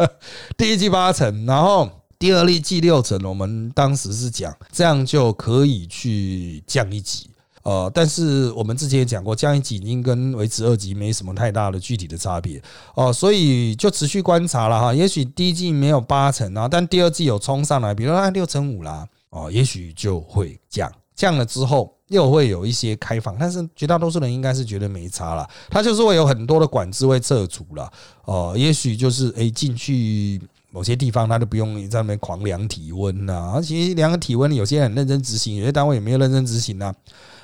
[0.56, 3.18] 第一季八成，然后第二例季六成。
[3.24, 7.30] 我们当时是讲这样就可以去降一级，
[7.62, 12.62] 呃，但是我们之前也讲过，降一级已经跟维持二级没什么太大的具体的差别
[12.94, 14.92] 哦，所以就持续观察了哈。
[14.92, 21.96] 也许第一季没有八成啊，但第二季有冲上来，比如说六成五啦，哦，也许就会降，降了之后。
[22.10, 25.48] 又会有一些开放，但是绝大多数人应该是觉得没差了。
[25.70, 27.90] 他就是会有很多的管制会撤除了，
[28.24, 30.40] 哦，也许就是诶进去
[30.72, 33.52] 某些地方，他都不用在那边狂量体温呐。
[33.54, 36.92] 而且量个体温，有些很认真执行，有些单位也没有认真执行呐。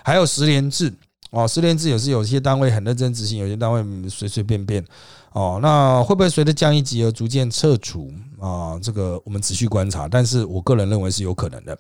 [0.03, 0.93] 还有十连制
[1.37, 4.83] 哦，十连制也是有些单位很认真执行，有些单位随随便便。
[5.33, 8.81] 哦，那会不会随着降一级而逐渐撤除啊？
[8.83, 11.77] 这个我们持续观察，但是我个人认为是有可能的。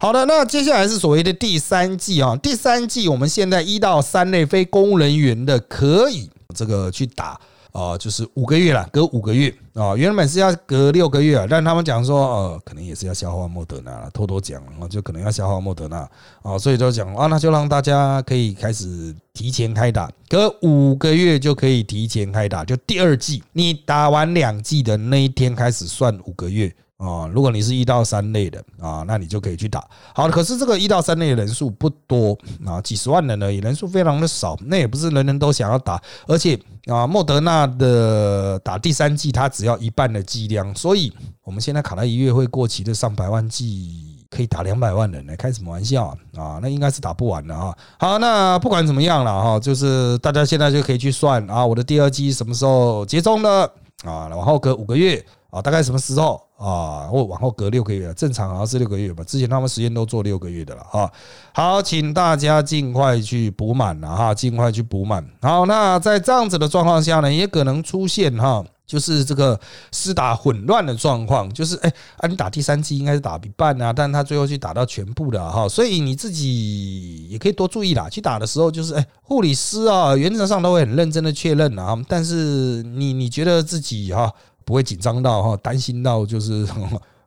[0.00, 7.38] 好的，那接下来是所谓的第三季啊，第三季我们现在一到三类非公务人员的可以这个去打。
[7.74, 16.08] 啊，就是五个月了，隔五个月啊，原本是要隔六个月啊，但他们讲说，呃，可能也是要消化莫德纳了，偷偷讲然后，就可能要消化莫德纳
[16.42, 26.72] 啊，所以就讲啊，那就让大家可以开始提前开打，隔五个月就可以提前开打，就第二季，你打完两季的那一天开始算五个月。
[26.96, 29.84] 啊，如果你是一到三类的啊，那你就可以去打。
[30.14, 34.56] 好，可是这个一到三类的人数不多啊，几十万人而已，人数非常的少。
[34.66, 46.16] 那也不是人人都想要打，而且啊，莫德纳的打第三剂，它只要一半的剂量，所以我们现在卡在一月会过期的上百万剂，可以打两百万人呢，开什么玩笑啊？
[46.36, 47.76] 啊，那应该是打不完的啊。
[47.98, 53.64] 好，那不管怎么样了哈，就是大家现在就可以去算啊，我的第二剂什么时候接种了
[54.04, 54.28] 啊？
[54.28, 55.22] 然后隔五个月。
[55.54, 57.06] 啊，大概什么时候啊？
[57.06, 59.22] 或往后隔六个月，正常好像是六个月吧。
[59.22, 61.08] 之前他们实验都做六个月的了啊。
[61.52, 65.24] 好，请大家尽快去补满了哈，尽快去补满。
[65.40, 69.58] 好，那在这样子的状况下呢，也可能出现哈就是这个
[69.92, 78.10] 施打混乱的状况，就是哎，啊，你打第三剂应该是打一半啊，但他最后去打到全部的哈，所以你自己也可以多注意啦。
[78.10, 84.30] 去打的时候，就是哎，护理师啊，原则上都会很认真的确认啊，但是你你觉得自己哈
[84.64, 86.66] 不会紧张到哈，担心到就是。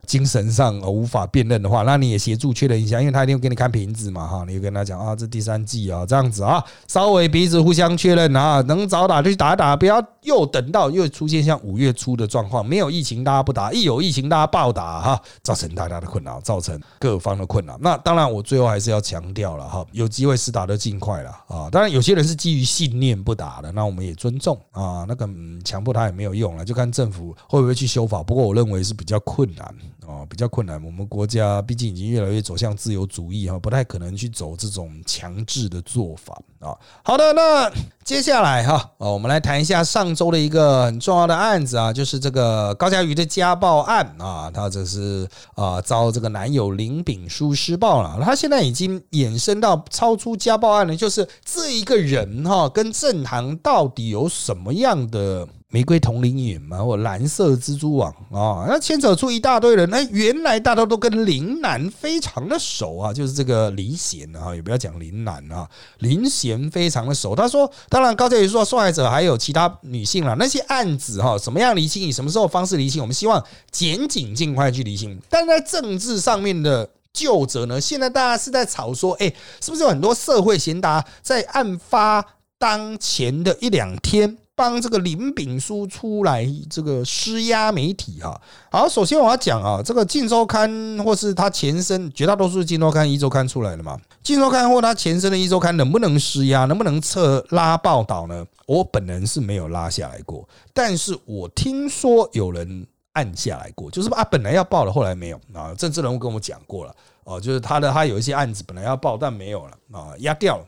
[0.08, 17.76] 精神上呃无法辨认的话，那你也协助确认一下，因为他一定会给你看瓶子嘛，哈，你就跟他讲啊，这第三季啊，这样子啊，稍微彼此互相确认啊，能早打就去打打，不要又等到又出现像五月初的状况，没有疫情大家不打，一有疫情大家暴打哈，造成大家的困扰，造成各方的困扰。
[17.82, 21.68] 那当然，我最后还是要强调了哈，有机会是打的尽快了啊。
[21.70, 25.28] 当然，有些人是基于信念不打的，那我们也尊重啊，那个
[25.64, 28.22] 强迫他也没有用了，就看政府会不会去修法。
[28.22, 29.74] 不过我认为是比较困难。
[30.06, 30.82] 哦，比较困难。
[30.82, 36.72] 我们国家毕竟已经越来越走向自由主义哈，不太可能去走这种强制的做法啊。
[37.04, 37.70] 好的，那
[38.04, 44.50] 接下来哈，哦，我们来谈一下上周的一个很重要的案子啊，就是这个高佳瑜的家暴案啊。
[44.50, 55.46] 他这是啊遭这个男友林炳书施暴了，他现在已经衍生到超出家暴案了，就是这一个人哈跟正堂到底有什么样的？
[55.70, 59.88] 玫瑰同林眼嘛，或蓝色蜘蛛网啊，那牵扯出一大堆人。
[59.90, 67.36] 那原来大家都跟林楠非常的熟啊，就是这个林贤啊，也不要讲林楠啊，林贤非常的熟。
[67.36, 70.34] 他说，当然高教也说，受害者还有其他女性了。
[70.38, 75.20] 那些案子哈，什么样离清，以什么时候方式离清，我们希望检警尽快去离清。
[75.28, 82.24] 但在政治上面的旧者呢，现在大家是在吵说，哎，是不是有很多社会贤达在案发
[82.58, 84.38] 当前的一两天？
[84.58, 88.40] 帮这个林炳书出来这个施压媒体哈，
[88.72, 90.68] 好，首先我要讲啊，这个《镜周刊》
[91.04, 98.44] 或是它前身，绝大多数《镜周刊》《一周刊》出来的嘛，《镜周刊》或它前身的《一周刊》能不能施压，能不能撤拉报道呢？
[98.66, 105.72] 我本人是没有拉下来过，但是我听说有人按下来过，就是啊，本来要报的，后来没有啊。
[105.78, 106.92] 政治人物跟我讲过了
[107.22, 110.64] 哦，就是他的他有一些案子本来要报，但没有了啊，压掉了。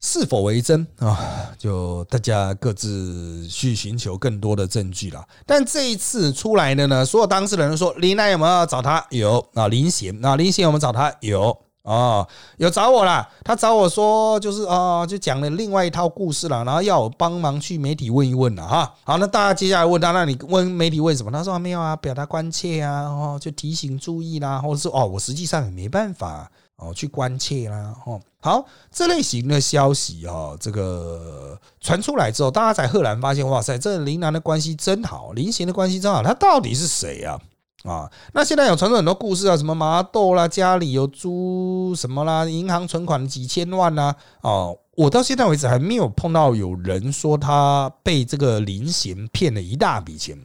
[0.00, 1.50] 是否为真啊？
[1.58, 5.24] 就大家各自去寻求更多的证据了。
[5.44, 9.04] 但这一次出来的呢，所有当事人说林奈有没有找他？
[9.10, 11.12] 有啊，林贤啊，林贤有没有找他？
[11.20, 12.26] 有哦，
[12.58, 13.28] 有找我啦。
[13.42, 18.94] 他找我说，就是啊，就讲了另外一套故事了，然后要我帮忙去媒体问一问了哈。
[19.02, 21.32] 好，那大家接下来问他，那你问媒体问什么？
[21.32, 26.48] 他说没有啊，表达关切啊，哦，就提醒注意啦，或者是哦，我实际上也没办法。
[26.80, 37.38] 哦，去关切啦，哦，好，这类型的消息哈，这个传出来之后，大家才赫然发现，哇塞，这林南的关系真好，林贤的关系真好，他到底是谁呀？
[37.84, 50.38] 啊，那现在有传出很多故事啊，什么麻豆啦，家里有租什么啦，银行存款几千万呐，哦，我到现在为止还没有碰到有人说他被这个林贤骗了一大笔钱。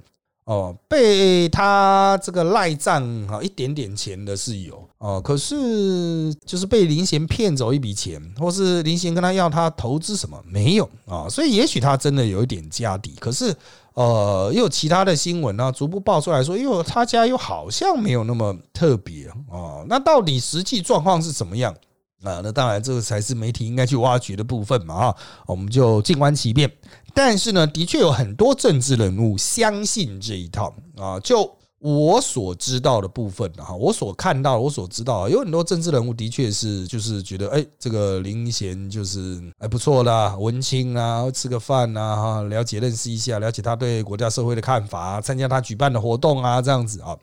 [0.46, 11.30] 哦，被他这个赖账哈一点点钱的是有哦，可是就是被林贤骗走一笔钱，或是林贤跟他要他投资什么没有啊？
[11.30, 13.56] 所以也许他真的有一点家底，可是
[13.94, 19.86] 呃，又有其他的新闻呢，逐步爆出来说，因为他家又好像没有那么特别啊。
[19.88, 21.74] 那到底实际状况是怎么样
[22.24, 22.42] 啊？
[22.44, 26.72] 那当然这个才是媒体应该去挖掘的部分嘛啊，我们就静观其变。
[27.14, 31.20] 但是呢，的确有很多政治人物相信这一套啊。
[31.20, 47.18] 就我所知道的部分哈，我所看到、我所知道，有很多政治人物的确是就是觉得，哎，这个林贤就是还不错啦，文青啊，吃个饭啊，哈，了解、认识一下，了解他对国家社会的看法，参加他举办的活动啊，这样子啊。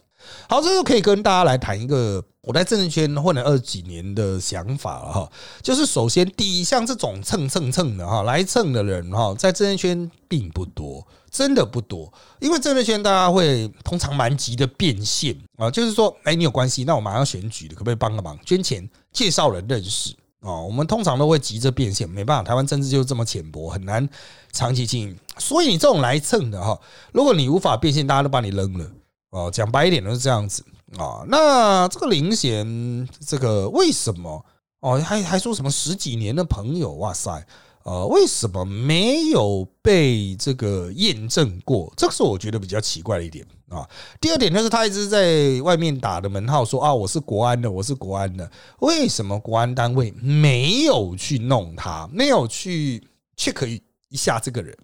[0.49, 5.33] 好，这就可以跟大家来谈一个我在政治圈混了二十几年的想法了哈。
[5.63, 12.13] 就是首先第一，像这种蹭蹭蹭的哈，来蹭的人哈，在政治圈并不多，真的不多。
[12.41, 20.61] 因为政治圈大家会通常蛮急的变现啊，就是说，哎，你有关系，那我马上选举的，可不可以帮个忙，捐钱介绍人认识啊？
[20.63, 24.09] 我们通常都会急着变现，没办法，台湾政治就这么浅薄，很难
[24.53, 25.17] 长期经营。
[25.39, 26.79] 所以你这种来蹭的哈，
[27.13, 28.91] 如果你无法变现，大家都把你扔了。
[29.31, 30.65] 哦，讲白一点都是这样子
[30.99, 31.25] 啊。
[31.29, 34.45] 那这个林贤，这个为什么
[34.81, 36.93] 哦，还还说什么十几年的朋友？
[36.95, 37.47] 哇塞，
[37.85, 41.93] 呃，为什么没有被这个验证过？
[41.97, 43.89] 这个是我觉得比较奇怪的一点啊。
[44.21, 48.51] 第二点就是他一直在外面打的门号，说啊，我是国安的，我是国安的。
[48.81, 54.77] 为什么国安单位没有去弄他，没有去 check 一下这个人？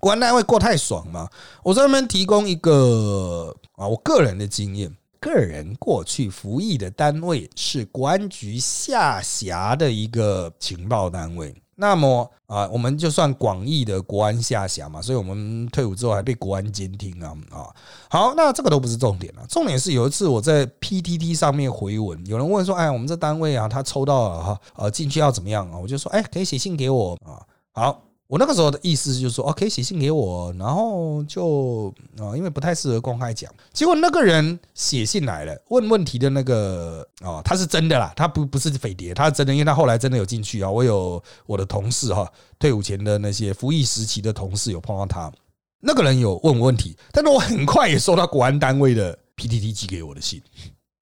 [0.00, 1.28] 国安单位过太爽吗？
[1.62, 3.54] 我专门提供一个。
[3.76, 11.54] 啊，我个人的经验，个人过去服役的单位是国安局下辖的一个情报单位。
[11.76, 17.72] 那么啊，我们就算广义的国安下辖嘛，所以我们退伍之后还被国安监听啊啊。
[18.10, 25.78] 好，那这个都不是重点了，重点是有一次我在 PTT 上面回文，有人问说，哎，我们这单位啊，他抽到了哈，呃，进去要怎么样啊？
[25.78, 27.40] 我就说，哎，可以写信给我啊。
[27.72, 28.02] 好。
[28.30, 33.52] 我那个时候的意思就是说，哦，可以写信给我，然后就啊，因为不太适合公开讲。
[33.72, 40.70] 结果那个人写信来了，问问题的那个啊，他是真的啦，他不不是匪谍，他是真的，因为他后来真的有进去啊。
[40.70, 45.32] 我有我的同事哈，退伍前的那些服役时期的同事有碰到他，
[45.80, 50.40] 那个人有问我问题，但是我很快也收到国安单位的 PTT 寄给我的信，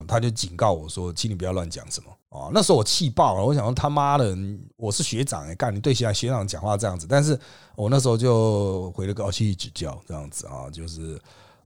[0.07, 2.09] 他就警告我说，请你不要乱讲什么。
[2.31, 4.37] 哦，那时候我气爆了，我想说他妈的，
[4.77, 7.39] 我是学长哎，干你对学学长讲话这样子，但是
[7.75, 11.19] 我那时候就回了个哦谢谢指教这样子啊，就是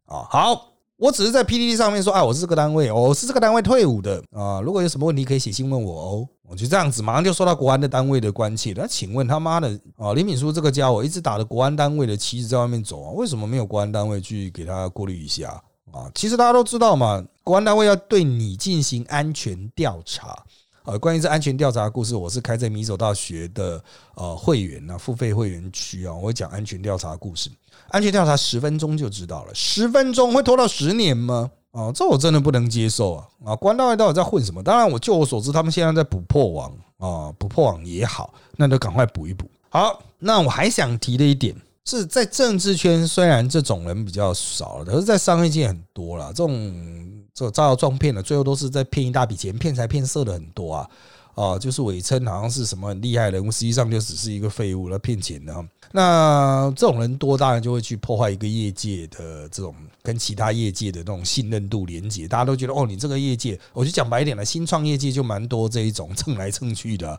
[0.06, 8.72] 啊，好，我只是在 PPT 上面说，哎，我是这个单位，我是这个单位退伍的啊，如果有什么问题可以写信问我哦，我就这样子，马上就收到国安的单位的关切。
[8.76, 15.60] 那请问他妈的啊，李敏书这个家伙一直打着国安单位的旗子在外面走啊，为什么没有国安单位去给他过滤一下
[15.92, 16.10] 啊？
[16.14, 17.24] 其实大家都知道嘛。
[17.44, 20.44] 国安单位要对你进行安全调查，
[20.84, 23.82] 呃，关于这安全调查的故事，我是开在米走大学的
[24.14, 27.50] 呃会员啊，付费会员区啊，我会讲安全调查故事。
[27.88, 31.50] 安全调查十分钟就知道了，十分钟会拖到十年吗？
[31.72, 33.26] 啊，这我真的不能接受啊！
[33.46, 34.62] 啊，国安单位到底在混什么？
[34.62, 39.50] 当然，我就我所知，他们现在在补破网啊，补破网也好，那就赶快补一补。
[39.70, 41.56] 好，那我还想提的一点。
[41.84, 46.28] 是在政治圈，虽然这种人比较少，可是，在商业界很多了。
[46.28, 50.88] 这种这招摇撞骗的，最后都是在骗一大笔钱，骗财骗色的很多啊。
[51.34, 55.54] 啊，就是伪称好像是什么很厉害人物，实际上就只是一个废物来骗钱的。
[55.90, 62.28] 那这种人多，当然就会去破坏一个业界的这种跟其他业界的那种信任度连接。
[62.28, 67.18] 大家都觉得，哦，你这个业界，我就讲白一点了，新创业界就蛮多这一种蹭来蹭去的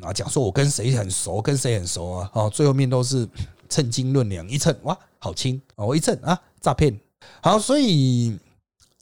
[0.00, 3.26] 啊，讲说我跟谁很熟，跟谁很熟啊，啊，最后面都是。
[3.72, 5.96] 称斤论两，一称哇，好轻哦！
[5.96, 7.00] 一称啊，诈骗。
[7.40, 8.36] 好，所以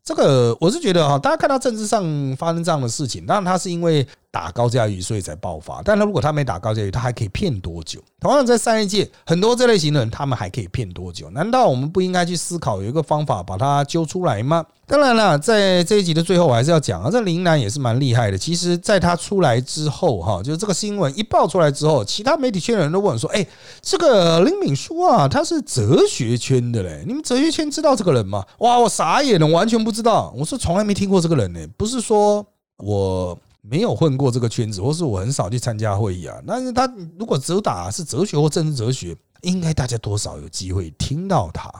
[0.04, 2.04] 这个我是觉得哈，大家看到政治上
[2.36, 5.82] 发生这样的事情，当然他是因为打高价鱼，所以才爆发。
[5.84, 8.00] 但他如果他没打高价鱼，他还可以骗多久？
[8.20, 11.28] 同样在商业界，很多这类型的人，他们还可以骗多久？
[11.30, 14.64] 难道我们不应该去思考有一个方法把它揪出来吗？
[14.86, 18.36] 当然了，在这一集的最后，我还是要讲啊，这林楠也是蛮厉害的。
[18.36, 23.46] 其实，在他出来之后，哈，就是这个新闻一爆出来之后，其他媒体圈的人都问说：“哎，
[23.80, 30.34] 这个林敏书啊，他是哲学圈的嘞，你们哲学圈知道这个人吗？”哇，我傻眼了，完全不知道。
[30.36, 32.44] 我是从来没听过这个人呢，不是说
[32.78, 36.36] 我没有混过这个圈子，或是我很少去参加会议啊。
[36.46, 41.70] 但是他如果主打是哲学或政治哲学，应该大家多少有机会听到他。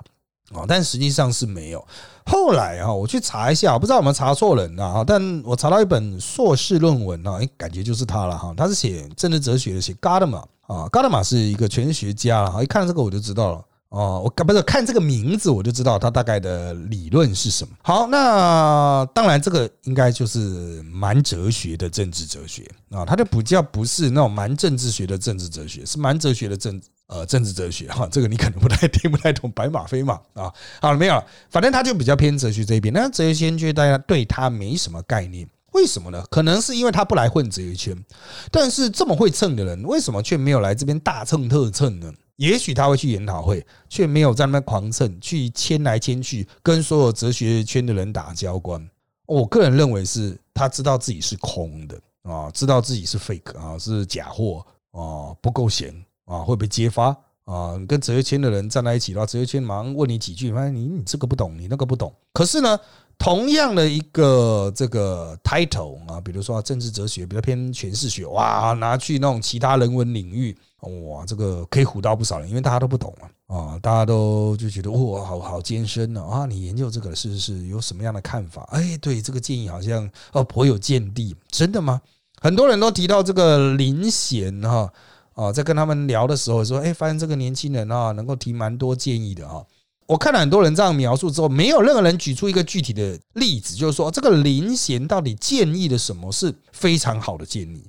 [0.53, 1.87] 啊，但实际上是没有。
[2.27, 5.05] 后来啊，我去查一下，不知道有没有查错人啊？
[5.07, 8.53] 但我查到一本硕士论文啊，哎，感觉就是他了哈。
[8.57, 12.65] 他是写政治哲学的，写 Gadamer 啊，Gadamer 是一个全学家了。
[12.65, 13.65] 一看这个我就知道了。
[13.91, 17.75] 哦，我不是看这个名字我就知道他大概的理论是什么。
[17.83, 26.81] 好，那当然这个应该就是蛮哲学的政治哲学啊，他就比较不是那种蛮政治学的政治哲学，是蛮哲学的政。
[27.13, 30.49] 呃，政治哲学哈，这个你可能不太听不太懂，白马非马啊，
[30.81, 31.21] 好了没有？
[31.51, 32.95] 反正他就比较偏哲学这一边。
[32.95, 36.25] 那哲学圈就大家对他没什么概念，为什么呢？
[36.31, 38.05] 可能是因为他不来混哲学圈。
[38.53, 42.13] 但是这么会蹭的人，为什么却没有来这边大蹭特蹭呢？
[42.41, 48.85] 也许他会去研讨会，却没有在那边狂蹭，去牵来牵去，跟所有哲学圈的人打交关。
[49.27, 55.95] 我个人认为是他知道自己是空的啊，知道自己是 fake 啊，是假货啊，不够闲。
[56.27, 57.07] 啊，会被揭发
[57.45, 57.77] 啊！
[57.89, 62.15] 跟哲学圈的人站在一起的话，哲学圈忙问你几句，发现你你这个不懂，你那个不懂。
[62.33, 62.79] 可是呢，
[63.19, 70.57] 同样的一个这个 title 啊，比如说政治哲学比较偏诠释学，哇，拿去那种其他人文领域，
[70.89, 76.47] 哇，这个可以唬到不少人，因为大家都不懂啊，啊，大家都就觉得哇，好好艰深呢啊！
[76.47, 78.67] 你研究这个是是有什么样的看法？
[78.73, 82.01] 哎，对这个建议好像哦颇有见地，真的吗？
[82.41, 84.93] 很多人都提到这个林贤哈。
[85.35, 89.65] 啊，在跟他们聊的时候说，哎，发现这个年轻人啊，能够提蛮多建议的啊。
[90.07, 97.83] 我看了很多人这样描述之后，没有任何人举出一个具体的例子，就是说这个林贤到底建议的什么是非常好的建议？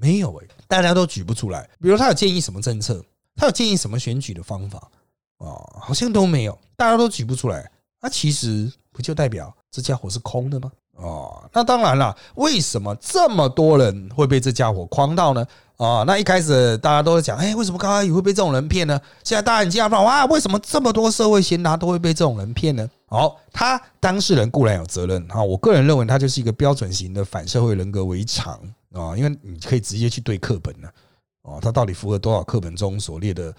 [0.00, 1.68] 没有哎，大家都举不出来。
[1.80, 3.04] 比如他有建议什么政策，
[3.36, 4.78] 他有建议什么选举的方法
[5.38, 7.70] 啊，好像都没有，大家都举不出来。
[8.00, 10.70] 那其实不就代表这家伙是空的吗？
[10.94, 15.44] 哦，那当然了，为什么这么多人会被这家伙诓到呢？
[15.76, 19.00] 啊，那一开始大家都在讲，哎，为什么高阿宇会被这种人骗呢？
[19.22, 22.88] 现在大家很惊讶，哇，为什么这么多社会贤达都会被这种人骗呢？
[23.06, 28.60] 好，他当事人固然有责任啊，我个人认为他就是一个标准型的反社会人格为常
[28.92, 30.88] 啊，因为你可以直接去对课本呢。
[31.42, 33.54] 哦，他到底符合多少课本中所列的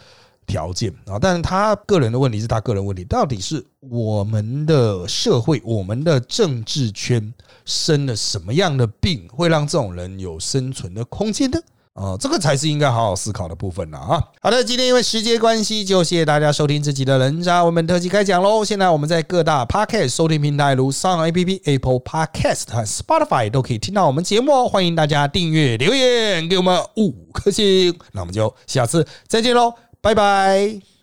[0.46, 1.18] 条件啊？
[1.20, 7.34] 但是他个人的问题是他个人问题，到底是我们的社会、我们的政治圈
[7.66, 11.60] 生了什么样的病，会让这种人有生存的空间呢？
[12.00, 14.24] 哦，这个才是应该好好思考的部分了啊！
[14.42, 18.64] 好的，今天因为时间关系，就谢谢大家收听这集的人渣文本特辑开讲喽。
[18.64, 24.70] 现在我们在各大 Podcast 收听平台，如上 A P P、Apple Podcast 和 Spotify 都可以听到我们节目哦。
[24.70, 30.99] 欢迎大家订阅、留言给我们五颗星，那我们就下次再见喽，拜拜。